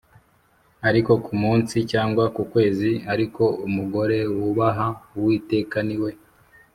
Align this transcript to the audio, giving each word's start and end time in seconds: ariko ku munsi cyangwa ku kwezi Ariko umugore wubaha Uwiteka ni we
ariko 0.87 1.11
ku 1.25 1.33
munsi 1.43 1.75
cyangwa 1.91 2.23
ku 2.35 2.43
kwezi 2.51 2.89
Ariko 3.13 3.43
umugore 3.67 4.17
wubaha 4.35 4.87
Uwiteka 5.17 5.77
ni 5.87 5.97
we 6.03 6.11